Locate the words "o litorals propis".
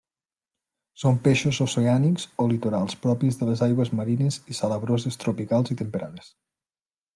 2.45-3.39